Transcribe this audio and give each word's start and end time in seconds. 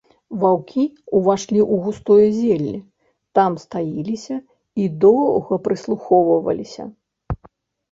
Ваўкі 0.43 0.83
ўвайшлі 1.17 1.61
ў 1.73 1.85
густое 1.87 2.25
зелле, 2.37 2.77
там 3.41 3.51
стаіліся 3.65 4.41
і 4.81 4.91
доўга 5.07 5.63
прыслухоўваліся. 5.71 6.83